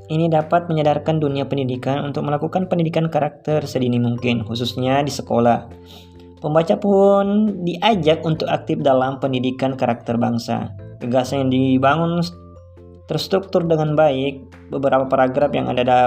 ini 0.08 0.28
dapat 0.28 0.66
menyadarkan 0.66 1.20
dunia 1.20 1.46
pendidikan 1.46 2.02
untuk 2.02 2.24
melakukan 2.26 2.66
pendidikan 2.66 3.08
karakter 3.08 3.64
sedini 3.64 4.00
mungkin, 4.00 4.42
khususnya 4.42 5.04
di 5.04 5.12
sekolah. 5.12 5.68
Pembaca 6.42 6.74
pun 6.74 7.54
diajak 7.62 8.26
untuk 8.26 8.50
aktif 8.50 8.82
dalam 8.82 9.22
pendidikan 9.22 9.78
karakter 9.78 10.18
bangsa. 10.18 10.74
Gagasan 10.98 11.46
yang 11.46 11.50
dibangun 11.54 12.18
terstruktur 13.06 13.62
dengan 13.62 13.94
baik, 13.94 14.42
beberapa 14.74 15.06
paragraf 15.06 15.54
yang 15.54 15.70
ada 15.70 15.82
da 15.86 15.98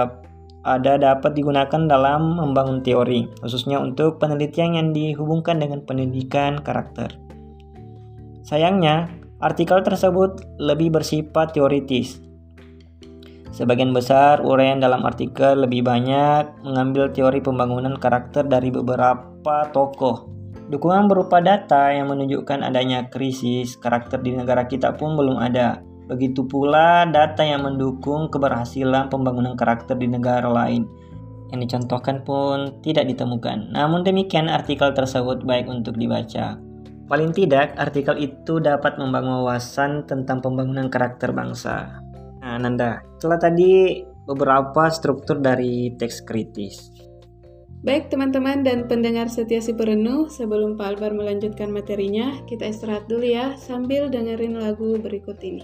ada 0.66 0.98
dapat 0.98 1.38
digunakan 1.38 1.86
dalam 1.86 2.34
membangun 2.34 2.82
teori, 2.82 3.30
khususnya 3.38 3.78
untuk 3.78 4.18
penelitian 4.18 4.74
yang 4.74 4.88
dihubungkan 4.90 5.62
dengan 5.62 5.86
pendidikan 5.86 6.58
karakter. 6.58 7.14
Sayangnya, 8.42 9.06
artikel 9.38 9.86
tersebut 9.86 10.42
lebih 10.58 10.90
bersifat 10.90 11.54
teoritis, 11.54 12.26
Sebagian 13.56 13.96
besar 13.96 14.44
uraian 14.44 14.76
dalam 14.76 15.00
artikel 15.08 15.56
lebih 15.56 15.80
banyak 15.80 16.60
mengambil 16.60 17.08
teori 17.08 17.40
pembangunan 17.40 17.96
karakter 17.96 18.44
dari 18.44 18.68
beberapa 18.68 19.72
tokoh. 19.72 20.28
Dukungan 20.68 21.08
berupa 21.08 21.40
data 21.40 21.88
yang 21.88 22.12
menunjukkan 22.12 22.60
adanya 22.60 23.08
krisis 23.08 23.80
karakter 23.80 24.20
di 24.20 24.36
negara 24.36 24.68
kita 24.68 24.92
pun 25.00 25.16
belum 25.16 25.40
ada. 25.40 25.80
Begitu 26.06 26.46
pula 26.46 27.06
data 27.10 27.42
yang 27.42 27.66
mendukung 27.66 28.30
keberhasilan 28.30 29.10
pembangunan 29.10 29.58
karakter 29.58 29.98
di 29.98 30.06
negara 30.06 30.46
lain. 30.46 30.86
Yang 31.50 31.60
dicontohkan 31.70 32.22
pun 32.26 32.78
tidak 32.82 33.10
ditemukan. 33.10 33.74
Namun 33.74 34.02
demikian 34.06 34.46
artikel 34.50 34.94
tersebut 34.94 35.42
baik 35.42 35.66
untuk 35.66 35.98
dibaca. 35.98 36.58
Paling 37.06 37.30
tidak, 37.30 37.78
artikel 37.78 38.18
itu 38.18 38.58
dapat 38.58 38.98
membangun 38.98 39.46
wawasan 39.46 40.10
tentang 40.10 40.42
pembangunan 40.42 40.90
karakter 40.90 41.30
bangsa. 41.30 42.02
Nah, 42.42 42.58
Nanda, 42.58 42.98
setelah 43.18 43.38
tadi 43.38 44.02
beberapa 44.26 44.90
struktur 44.90 45.38
dari 45.38 45.94
teks 45.94 46.26
kritis. 46.26 46.90
Baik 47.86 48.10
teman-teman 48.10 48.66
dan 48.66 48.90
pendengar 48.90 49.30
setia 49.30 49.62
si 49.62 49.70
perenuh, 49.70 50.26
sebelum 50.26 50.74
Pak 50.74 50.98
Albar 50.98 51.14
melanjutkan 51.14 51.70
materinya, 51.70 52.42
kita 52.50 52.66
istirahat 52.66 53.06
dulu 53.06 53.22
ya 53.22 53.54
sambil 53.54 54.10
dengerin 54.10 54.58
lagu 54.58 54.98
berikut 54.98 55.38
ini. 55.46 55.62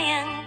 sayang 0.00 0.39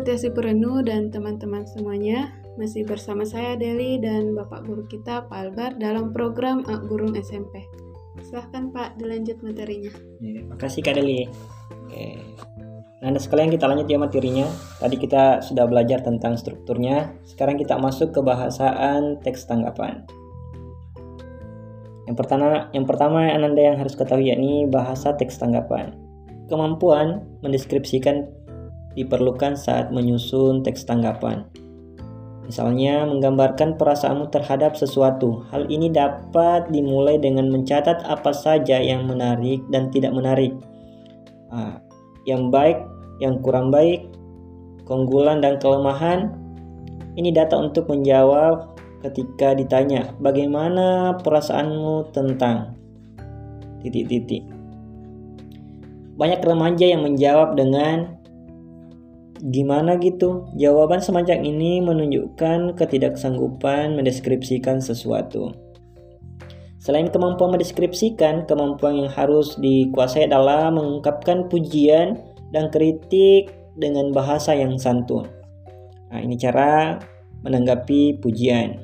Pendengar 0.00 0.16
setia 0.16 0.32
si 0.32 0.32
Perenu 0.32 0.80
dan 0.80 1.12
teman-teman 1.12 1.68
semuanya, 1.68 2.32
masih 2.56 2.88
bersama 2.88 3.20
saya 3.28 3.52
Deli 3.52 4.00
dan 4.00 4.32
Bapak 4.32 4.64
Guru 4.64 4.88
kita 4.88 5.28
Pak 5.28 5.36
Albar 5.36 5.76
dalam 5.76 6.16
program 6.16 6.64
Ak 6.64 6.88
Gurung 6.88 7.12
SMP. 7.12 7.68
Silahkan 8.24 8.72
Pak, 8.72 8.96
dilanjut 8.96 9.44
materinya. 9.44 9.92
Ya, 10.24 10.40
makasih 10.48 10.80
Kak 10.80 10.96
Deli. 10.96 11.28
Oke. 11.28 12.16
Nah, 13.04 13.12
Anda 13.12 13.20
sekalian 13.20 13.52
kita 13.52 13.68
lanjut 13.68 13.92
ya 13.92 14.00
materinya. 14.00 14.48
Tadi 14.80 14.96
kita 14.96 15.44
sudah 15.44 15.68
belajar 15.68 16.00
tentang 16.00 16.40
strukturnya. 16.40 17.12
Sekarang 17.28 17.60
kita 17.60 17.76
masuk 17.76 18.16
ke 18.16 18.24
bahasaan 18.24 19.20
teks 19.20 19.44
tanggapan. 19.52 20.08
Yang 22.08 22.16
pertama, 22.16 22.72
yang 22.72 22.88
pertama 22.88 23.28
Anda 23.28 23.52
yang 23.52 23.76
harus 23.76 24.00
ketahui 24.00 24.32
yakni 24.32 24.64
bahasa 24.64 25.12
teks 25.12 25.36
tanggapan. 25.36 25.92
Kemampuan 26.48 27.20
mendeskripsikan 27.44 28.39
diperlukan 28.98 29.54
saat 29.54 29.94
menyusun 29.94 30.66
teks 30.66 30.82
tanggapan. 30.86 31.46
Misalnya, 32.46 33.06
menggambarkan 33.06 33.78
perasaanmu 33.78 34.34
terhadap 34.34 34.74
sesuatu. 34.74 35.46
Hal 35.54 35.70
ini 35.70 35.86
dapat 35.86 36.66
dimulai 36.74 37.14
dengan 37.14 37.46
mencatat 37.46 38.02
apa 38.02 38.34
saja 38.34 38.82
yang 38.82 39.06
menarik 39.06 39.62
dan 39.70 39.86
tidak 39.94 40.10
menarik. 40.10 40.50
Yang 42.26 42.42
baik, 42.50 42.78
yang 43.22 43.38
kurang 43.38 43.70
baik, 43.70 44.10
keunggulan 44.82 45.38
dan 45.38 45.62
kelemahan. 45.62 46.34
Ini 47.14 47.30
data 47.30 47.54
untuk 47.54 47.86
menjawab 47.86 48.74
ketika 49.06 49.54
ditanya 49.54 50.10
bagaimana 50.18 51.16
perasaanmu 51.22 52.10
tentang 52.10 52.74
titik-titik. 53.80 54.42
Banyak 56.18 56.42
remaja 56.44 56.84
yang 56.84 57.06
menjawab 57.06 57.54
dengan 57.56 58.19
gimana 59.48 59.96
gitu. 59.96 60.48
Jawaban 60.60 61.00
semacam 61.00 61.40
ini 61.40 61.80
menunjukkan 61.80 62.76
ketidaksanggupan 62.76 63.96
mendeskripsikan 63.96 64.84
sesuatu. 64.84 65.56
Selain 66.80 67.12
kemampuan 67.12 67.52
mendeskripsikan, 67.52 68.48
kemampuan 68.48 69.04
yang 69.04 69.10
harus 69.12 69.56
dikuasai 69.60 70.28
adalah 70.28 70.72
mengungkapkan 70.72 71.48
pujian 71.52 72.16
dan 72.52 72.72
kritik 72.72 73.52
dengan 73.76 74.12
bahasa 74.16 74.56
yang 74.56 74.80
santun. 74.80 75.28
Nah, 76.08 76.20
ini 76.24 76.40
cara 76.40 76.96
menanggapi 77.44 78.20
pujian. 78.24 78.80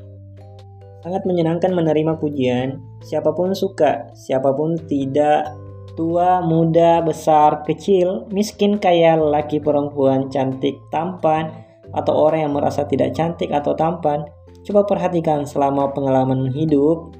Sangat 1.00 1.24
menyenangkan 1.24 1.72
menerima 1.72 2.20
pujian. 2.20 2.80
Siapa 3.00 3.32
pun 3.32 3.56
suka, 3.56 4.12
siapa 4.12 4.52
pun 4.52 4.76
tidak, 4.90 5.48
tua, 5.96 6.44
muda, 6.44 7.02
besar, 7.02 7.64
kecil, 7.64 8.28
miskin, 8.30 8.76
kaya, 8.76 9.16
laki, 9.16 9.58
perempuan, 9.58 10.28
cantik, 10.28 10.76
tampan, 10.92 11.50
atau 11.96 12.12
orang 12.12 12.46
yang 12.46 12.52
merasa 12.54 12.84
tidak 12.84 13.16
cantik 13.16 13.48
atau 13.50 13.72
tampan. 13.72 14.28
Coba 14.62 14.84
perhatikan 14.84 15.48
selama 15.48 15.90
pengalaman 15.96 16.52
hidup 16.52 17.16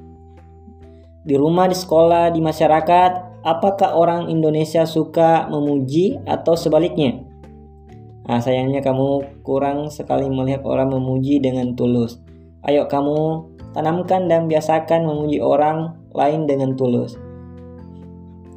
di 1.26 1.34
rumah, 1.34 1.66
di 1.66 1.74
sekolah, 1.74 2.30
di 2.30 2.38
masyarakat, 2.38 3.42
apakah 3.42 3.98
orang 3.98 4.30
Indonesia 4.30 4.86
suka 4.86 5.50
memuji 5.50 6.22
atau 6.22 6.54
sebaliknya? 6.54 7.18
Nah, 8.26 8.38
sayangnya 8.38 8.82
kamu 8.82 9.42
kurang 9.42 9.90
sekali 9.90 10.26
melihat 10.30 10.62
orang 10.66 10.90
memuji 10.90 11.42
dengan 11.42 11.74
tulus. 11.74 12.18
Ayo 12.66 12.90
kamu 12.90 13.46
tanamkan 13.74 14.26
dan 14.26 14.50
biasakan 14.50 15.06
memuji 15.06 15.38
orang 15.38 15.94
lain 16.14 16.46
dengan 16.46 16.74
tulus. 16.74 17.14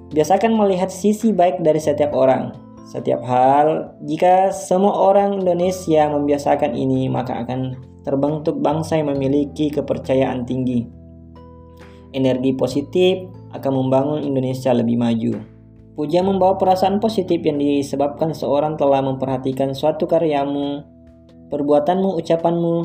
Biasakan 0.10 0.58
melihat 0.58 0.90
sisi 0.90 1.30
baik 1.34 1.62
dari 1.62 1.78
setiap 1.78 2.14
orang. 2.18 2.54
Setiap 2.90 3.22
hal, 3.22 3.94
jika 4.10 4.50
semua 4.50 5.14
orang 5.14 5.38
Indonesia 5.38 6.10
membiasakan 6.10 6.74
ini, 6.74 7.06
maka 7.06 7.46
akan 7.46 7.78
terbentuk 8.02 8.58
bangsa 8.58 8.98
yang 8.98 9.14
memiliki 9.14 9.70
kepercayaan 9.70 10.50
tinggi 10.50 11.00
energi 12.14 12.52
positif 12.58 13.30
akan 13.54 13.72
membangun 13.86 14.22
Indonesia 14.26 14.74
lebih 14.74 14.98
maju. 14.98 15.34
Pujian 15.98 16.24
membawa 16.24 16.56
perasaan 16.56 17.04
positif 17.04 17.44
yang 17.44 17.60
disebabkan 17.60 18.32
seorang 18.32 18.80
telah 18.80 19.04
memperhatikan 19.04 19.76
suatu 19.76 20.08
karyamu, 20.08 20.86
perbuatanmu, 21.52 22.16
ucapanmu, 22.24 22.76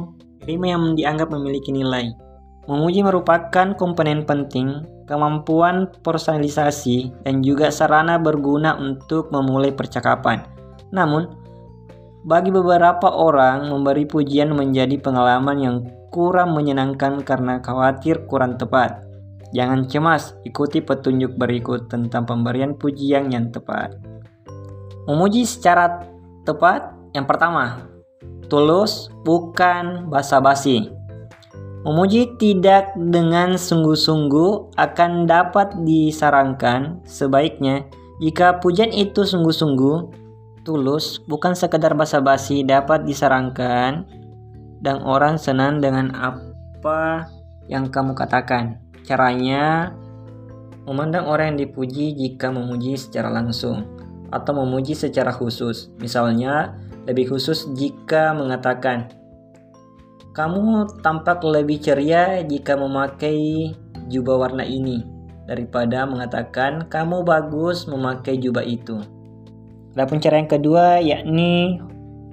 terima 0.42 0.74
yang 0.74 0.98
dianggap 0.98 1.30
memiliki 1.30 1.70
nilai. 1.70 2.10
Memuji 2.66 3.06
merupakan 3.06 3.76
komponen 3.76 4.26
penting, 4.26 4.82
kemampuan 5.04 5.92
personalisasi, 6.00 7.24
dan 7.24 7.44
juga 7.44 7.68
sarana 7.68 8.16
berguna 8.16 8.76
untuk 8.76 9.28
memulai 9.28 9.72
percakapan. 9.72 10.44
Namun, 10.92 11.28
bagi 12.24 12.48
beberapa 12.48 13.12
orang, 13.12 13.68
memberi 13.68 14.08
pujian 14.08 14.56
menjadi 14.56 14.96
pengalaman 14.96 15.58
yang 15.60 15.76
kurang 16.08 16.56
menyenangkan 16.56 17.20
karena 17.20 17.60
khawatir 17.60 18.24
kurang 18.24 18.56
tepat. 18.56 19.04
Jangan 19.52 19.86
cemas, 19.86 20.34
ikuti 20.42 20.80
petunjuk 20.80 21.36
berikut 21.36 21.86
tentang 21.92 22.24
pemberian 22.24 22.74
pujian 22.74 23.28
yang 23.28 23.52
tepat. 23.52 23.94
Memuji 25.04 25.44
secara 25.44 26.00
tepat, 26.48 26.96
yang 27.12 27.28
pertama, 27.28 27.86
tulus 28.48 29.12
bukan 29.22 30.08
basa-basi. 30.08 30.90
Memuji 31.84 32.32
tidak 32.40 32.96
dengan 32.96 33.60
sungguh-sungguh 33.60 34.72
akan 34.80 35.28
dapat 35.28 35.76
disarankan 35.84 37.04
sebaiknya 37.04 37.84
jika 38.22 38.62
pujian 38.62 38.94
itu 38.94 39.26
sungguh-sungguh, 39.26 39.96
tulus, 40.62 41.18
bukan 41.26 41.58
sekedar 41.58 41.98
basa-basi 41.98 42.62
dapat 42.62 43.02
disarankan 43.02 44.06
dan 44.78 44.96
orang 45.02 45.34
senang 45.34 45.82
dengan 45.82 46.14
apa 46.14 47.26
yang 47.66 47.90
kamu 47.90 48.14
katakan. 48.14 48.78
Caranya 49.02 49.92
memandang 50.86 51.26
orang 51.26 51.52
yang 51.52 51.68
dipuji 51.68 52.14
jika 52.14 52.54
memuji 52.54 52.94
secara 52.94 53.28
langsung 53.28 53.82
atau 54.30 54.52
memuji 54.62 54.94
secara 54.94 55.34
khusus. 55.34 55.90
Misalnya, 55.98 56.78
lebih 57.10 57.34
khusus 57.34 57.66
jika 57.74 58.30
mengatakan, 58.30 59.10
"Kamu 60.34 60.98
tampak 61.00 61.40
lebih 61.46 61.78
ceria 61.80 62.42
jika 62.42 62.74
memakai 62.74 63.70
jubah 64.10 64.50
warna 64.50 64.66
ini." 64.66 65.14
daripada 65.44 66.08
mengatakan, 66.08 66.88
"Kamu 66.88 67.22
bagus 67.22 67.84
memakai 67.84 68.40
jubah 68.40 68.64
itu." 68.64 69.00
Adapun 69.94 70.18
cara 70.18 70.40
yang 70.40 70.50
kedua 70.50 70.98
yakni 70.98 71.78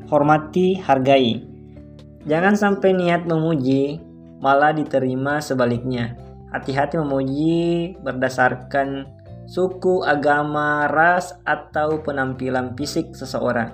hormati, 0.10 0.80
hargai. 0.82 1.46
Jangan 2.26 2.58
sampai 2.58 2.92
niat 2.98 3.30
memuji 3.30 4.02
malah 4.42 4.74
diterima 4.74 5.38
sebaliknya. 5.40 6.18
Hati-hati 6.52 7.00
memuji 7.00 7.96
berdasarkan 8.02 9.08
suku, 9.48 10.04
agama, 10.04 10.90
ras, 10.90 11.38
atau 11.48 12.02
penampilan 12.04 12.74
fisik 12.76 13.14
seseorang. 13.16 13.72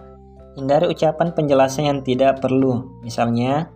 Hindari 0.57 0.89
ucapan 0.89 1.33
penjelasan 1.33 1.83
yang 1.89 1.99
tidak 2.05 2.41
perlu. 2.41 3.01
Misalnya, 3.01 3.69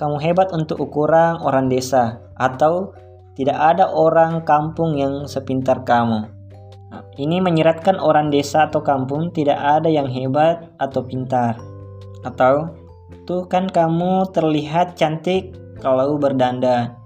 kamu 0.00 0.16
hebat 0.16 0.48
untuk 0.56 0.80
ukuran 0.80 1.36
orang 1.44 1.68
desa 1.68 2.24
atau 2.40 2.96
tidak 3.36 3.60
ada 3.60 3.92
orang 3.92 4.40
kampung 4.48 4.96
yang 4.96 5.28
sepintar 5.28 5.84
kamu. 5.84 6.24
Ini 7.20 7.44
menyeratkan 7.44 8.00
orang 8.00 8.32
desa 8.32 8.66
atau 8.72 8.80
kampung 8.80 9.28
tidak 9.30 9.60
ada 9.60 9.92
yang 9.92 10.08
hebat 10.08 10.72
atau 10.80 11.04
pintar. 11.04 11.60
Atau, 12.24 12.72
tuh 13.28 13.44
kan 13.44 13.68
kamu 13.68 14.32
terlihat 14.32 14.96
cantik 14.96 15.52
kalau 15.84 16.16
berdandan. 16.16 16.96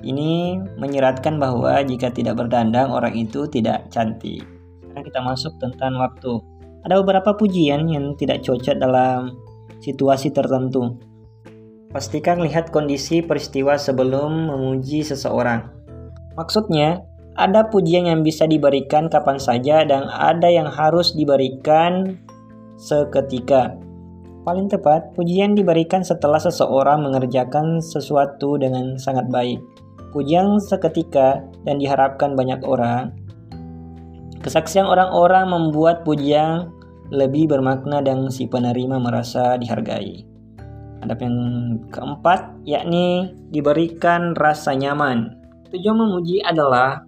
Ini 0.00 0.62
menyiratkan 0.78 1.42
bahwa 1.42 1.82
jika 1.82 2.14
tidak 2.14 2.38
berdandang 2.38 2.94
orang 2.94 3.12
itu 3.18 3.50
tidak 3.50 3.90
cantik. 3.90 4.46
Sekarang 4.86 5.04
kita 5.04 5.20
masuk 5.20 5.52
tentang 5.58 5.98
waktu. 5.98 6.38
Ada 6.86 7.02
beberapa 7.02 7.34
pujian 7.34 7.90
yang 7.90 8.14
tidak 8.14 8.46
cocok 8.46 8.78
dalam 8.78 9.34
situasi 9.82 10.30
tertentu. 10.30 10.94
Pastikan 11.90 12.42
lihat 12.42 12.74
kondisi 12.74 13.22
peristiwa 13.22 13.78
sebelum 13.78 14.50
memuji 14.50 15.06
seseorang. 15.06 15.70
Maksudnya, 16.36 17.06
ada 17.36 17.68
pujian 17.68 18.08
yang 18.08 18.20
bisa 18.24 18.48
diberikan 18.48 19.12
kapan 19.12 19.36
saja 19.36 19.84
dan 19.84 20.08
ada 20.08 20.48
yang 20.48 20.66
harus 20.66 21.12
diberikan 21.12 22.16
seketika. 22.80 23.76
Paling 24.46 24.70
tepat, 24.70 25.12
pujian 25.18 25.58
diberikan 25.58 26.06
setelah 26.06 26.38
seseorang 26.38 27.02
mengerjakan 27.02 27.82
sesuatu 27.82 28.56
dengan 28.56 28.96
sangat 28.96 29.26
baik. 29.28 29.58
Pujian 30.14 30.62
seketika 30.62 31.42
dan 31.66 31.82
diharapkan 31.82 32.38
banyak 32.38 32.62
orang. 32.62 33.12
Kesaksian 34.40 34.86
orang-orang 34.86 35.50
membuat 35.50 36.06
pujian 36.06 36.70
lebih 37.10 37.50
bermakna 37.50 38.00
dan 38.00 38.30
si 38.30 38.46
penerima 38.46 39.02
merasa 39.02 39.58
dihargai. 39.58 40.35
Adab 41.04 41.20
yang 41.20 41.36
keempat, 41.92 42.56
yakni 42.64 43.36
diberikan 43.52 44.32
rasa 44.32 44.72
nyaman. 44.72 45.36
Tujuan 45.72 45.98
memuji 45.98 46.40
adalah 46.40 47.04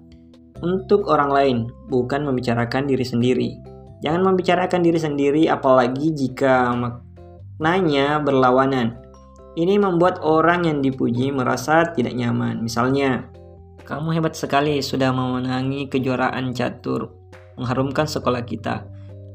untuk 0.60 1.06
orang 1.06 1.30
lain, 1.30 1.58
bukan 1.88 2.26
membicarakan 2.26 2.84
diri 2.84 3.06
sendiri. 3.06 3.48
Jangan 4.02 4.22
membicarakan 4.30 4.80
diri 4.82 4.98
sendiri 4.98 5.42
apalagi 5.50 6.14
jika 6.14 6.74
maknanya 6.74 8.22
berlawanan. 8.22 8.98
Ini 9.58 9.74
membuat 9.82 10.22
orang 10.22 10.70
yang 10.70 10.78
dipuji 10.78 11.34
merasa 11.34 11.90
tidak 11.90 12.14
nyaman. 12.14 12.62
Misalnya, 12.62 13.26
kamu 13.82 14.14
hebat 14.14 14.38
sekali 14.38 14.78
sudah 14.78 15.10
memenangi 15.10 15.90
kejuaraan 15.90 16.54
catur, 16.54 17.10
mengharumkan 17.58 18.06
sekolah 18.06 18.46
kita. 18.46 18.86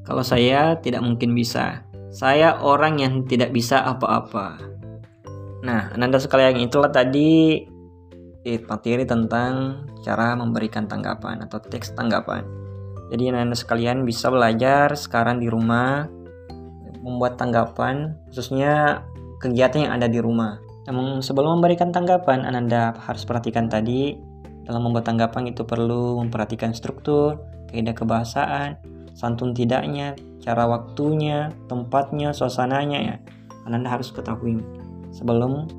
Kalau 0.08 0.24
saya 0.24 0.80
tidak 0.80 1.04
mungkin 1.04 1.36
bisa. 1.36 1.84
Saya 2.14 2.62
orang 2.62 3.02
yang 3.02 3.26
tidak 3.26 3.50
bisa 3.50 3.82
apa-apa. 3.82 4.62
Nah, 5.66 5.90
Ananda 5.98 6.22
sekalian 6.22 6.62
itulah 6.62 6.94
tadi 6.94 7.58
eh, 8.46 8.60
materi 8.70 9.02
tentang 9.02 9.82
cara 10.06 10.38
memberikan 10.38 10.86
tanggapan 10.86 11.42
atau 11.42 11.58
teks 11.58 11.98
tanggapan. 11.98 12.46
Jadi 13.10 13.34
anak-anak 13.34 13.58
sekalian 13.58 13.98
bisa 14.06 14.30
belajar 14.30 14.94
sekarang 14.94 15.42
di 15.42 15.50
rumah 15.50 16.06
membuat 17.02 17.36
tanggapan 17.36 18.16
khususnya 18.30 19.04
kegiatan 19.42 19.90
yang 19.90 19.94
ada 19.98 20.06
di 20.06 20.22
rumah. 20.22 20.62
Namun 20.86 21.24
sebelum 21.26 21.60
memberikan 21.60 21.90
tanggapan, 21.90 22.46
Anda 22.46 22.94
harus 22.94 23.26
perhatikan 23.26 23.72
tadi 23.72 24.16
dalam 24.64 24.86
membuat 24.86 25.08
tanggapan 25.08 25.52
itu 25.52 25.66
perlu 25.66 26.20
memperhatikan 26.24 26.72
struktur, 26.76 27.40
kaidah 27.72 27.96
kebahasaan, 27.96 28.80
santun 29.14 29.54
tidaknya, 29.54 30.18
cara 30.42 30.68
waktunya, 30.68 31.54
tempatnya, 31.70 32.34
suasananya 32.36 33.00
ya. 33.00 33.16
Anda 33.64 33.88
harus 33.88 34.12
ketahui 34.12 34.60
sebelum 35.16 35.72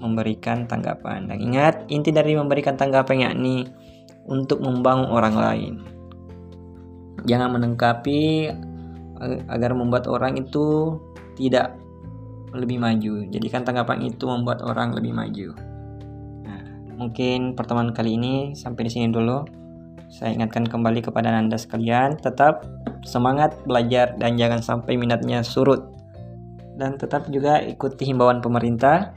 memberikan 0.00 0.68
tanggapan. 0.68 1.28
Dan 1.28 1.40
ingat, 1.40 1.88
inti 1.88 2.12
dari 2.12 2.36
memberikan 2.36 2.76
tanggapan 2.76 3.30
yakni 3.30 3.64
untuk 4.28 4.60
membangun 4.60 5.08
orang 5.08 5.34
lain. 5.36 5.74
Jangan 7.24 7.56
menengkapi 7.56 8.48
agar 9.48 9.76
membuat 9.76 10.08
orang 10.08 10.40
itu 10.40 10.96
tidak 11.36 11.76
lebih 12.56 12.80
maju. 12.80 13.28
Jadikan 13.28 13.62
tanggapan 13.62 14.08
itu 14.08 14.24
membuat 14.24 14.64
orang 14.64 14.96
lebih 14.96 15.12
maju. 15.12 15.48
Nah, 16.44 16.64
mungkin 16.96 17.52
pertemuan 17.54 17.92
kali 17.92 18.16
ini 18.16 18.56
sampai 18.56 18.88
di 18.88 18.90
sini 18.90 19.06
dulu. 19.12 19.59
Saya 20.10 20.34
ingatkan 20.34 20.66
kembali 20.66 21.06
kepada 21.06 21.30
Anda 21.30 21.54
sekalian, 21.54 22.18
tetap 22.18 22.66
semangat 23.06 23.54
belajar 23.62 24.18
dan 24.18 24.34
jangan 24.34 24.58
sampai 24.58 24.98
minatnya 24.98 25.46
surut. 25.46 25.86
Dan 26.74 26.98
tetap 26.98 27.30
juga 27.30 27.62
ikuti 27.62 28.10
himbauan 28.10 28.42
pemerintah 28.42 29.14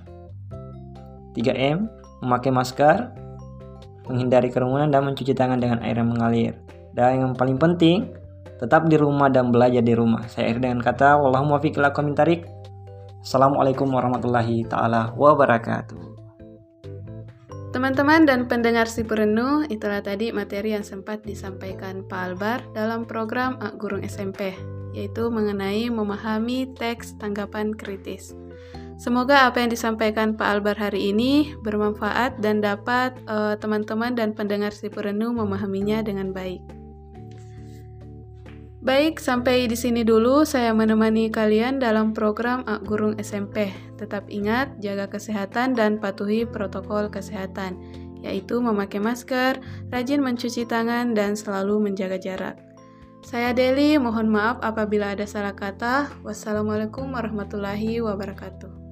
3M, 1.34 1.90
memakai 2.22 2.54
masker, 2.54 3.10
menghindari 4.06 4.54
kerumunan 4.54 4.94
dan 4.94 5.02
mencuci 5.10 5.34
tangan 5.34 5.58
dengan 5.58 5.82
air 5.82 5.98
yang 5.98 6.14
mengalir. 6.14 6.54
Dan 6.94 7.26
yang 7.26 7.34
paling 7.34 7.58
penting, 7.58 8.14
tetap 8.62 8.86
di 8.86 8.96
rumah 8.96 9.34
dan 9.34 9.50
belajar 9.50 9.82
di 9.82 9.98
rumah. 9.98 10.30
Saya 10.30 10.54
akhir 10.54 10.62
dengan 10.62 10.80
kata, 10.86 11.18
Wallahumma 11.18 11.58
fiqh 11.58 11.82
komentarik. 11.90 12.46
Assalamualaikum 13.24 13.90
warahmatullahi 13.90 14.68
taala 14.70 15.16
wabarakatuh. 15.18 16.13
Teman-teman 17.74 18.30
dan 18.30 18.46
pendengar 18.46 18.86
si 18.86 19.02
perenuh, 19.02 19.66
itulah 19.66 20.06
tadi 20.06 20.30
materi 20.30 20.78
yang 20.78 20.86
sempat 20.86 21.26
disampaikan 21.26 22.06
Pak 22.06 22.22
Albar 22.22 22.62
dalam 22.78 23.02
program 23.02 23.58
Gurung 23.82 24.06
SMP, 24.06 24.54
yaitu 24.94 25.34
mengenai 25.34 25.90
memahami 25.90 26.70
teks 26.78 27.18
tanggapan 27.18 27.74
kritis. 27.74 28.38
Semoga 29.02 29.50
apa 29.50 29.66
yang 29.66 29.74
disampaikan 29.74 30.38
Pak 30.38 30.46
Albar 30.54 30.78
hari 30.78 31.18
ini 31.18 31.58
bermanfaat 31.66 32.38
dan 32.46 32.62
dapat 32.62 33.18
eh, 33.26 33.58
teman-teman 33.58 34.14
uh, 34.14 34.18
dan 34.22 34.38
pendengar 34.38 34.70
si 34.70 34.94
perenuh 34.94 35.34
memahaminya 35.34 36.06
dengan 36.06 36.30
baik. 36.30 36.83
Baik, 38.84 39.16
sampai 39.16 39.64
di 39.72 39.80
sini 39.80 40.04
dulu 40.04 40.44
saya 40.44 40.76
menemani 40.76 41.32
kalian 41.32 41.80
dalam 41.80 42.12
program 42.12 42.68
Ak 42.68 42.84
Gurung 42.84 43.16
SMP. 43.16 43.72
Tetap 43.96 44.28
ingat, 44.28 44.76
jaga 44.84 45.08
kesehatan 45.08 45.72
dan 45.72 46.04
patuhi 46.04 46.44
protokol 46.44 47.08
kesehatan, 47.08 47.80
yaitu 48.20 48.60
memakai 48.60 49.00
masker, 49.00 49.64
rajin 49.88 50.20
mencuci 50.20 50.68
tangan, 50.68 51.16
dan 51.16 51.40
selalu 51.40 51.80
menjaga 51.80 52.20
jarak. 52.20 52.60
Saya 53.24 53.56
Deli, 53.56 53.96
mohon 53.96 54.28
maaf 54.28 54.60
apabila 54.60 55.16
ada 55.16 55.24
salah 55.24 55.56
kata. 55.56 56.12
Wassalamualaikum 56.28 57.08
warahmatullahi 57.08 58.04
wabarakatuh. 58.04 58.83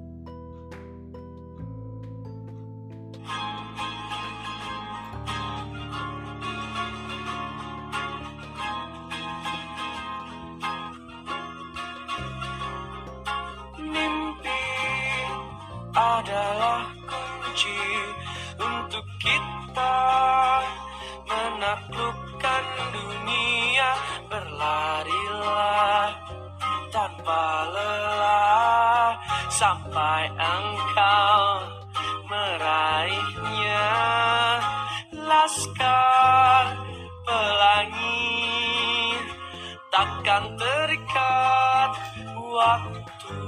Terikat 40.57 41.91
waktu. 42.35 43.39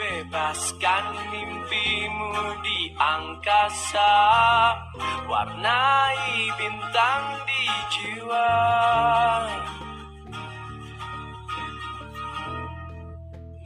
Bebaskan 0.00 1.04
mimpimu 1.30 2.34
di 2.64 2.80
angkasa. 2.96 4.14
Warnai 5.30 6.50
bintang 6.58 7.24
di 7.46 7.64
jiwa. 7.94 8.52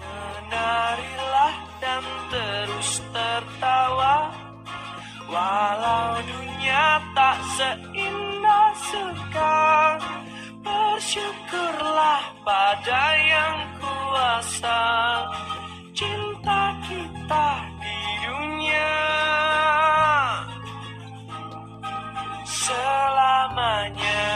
Menarilah 0.01 1.55
dan 1.81 2.05
terus 2.29 2.91
tertawa. 3.15 4.29
Walau 5.25 6.21
dunia 6.21 7.01
tak 7.17 7.39
seindah 7.57 8.71
sekarang 8.93 10.25
Bersyukurlah 10.65 12.25
pada 12.41 13.05
yang 13.21 13.61
kuasa. 13.77 14.81
Cinta 15.93 16.73
kita 16.89 17.49
di 17.79 18.01
dunia. 18.25 18.97
Selamanya 22.49 24.34